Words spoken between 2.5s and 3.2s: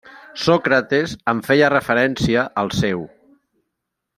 al seu.